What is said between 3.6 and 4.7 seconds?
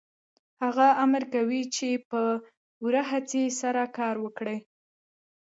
سره کار وکړئ